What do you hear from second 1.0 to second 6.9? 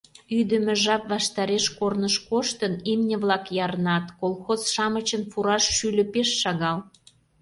ваштареш корныш коштын, имне-влак ярнат, колхоз-шамычын фураж шӱльӧ пеш шагал.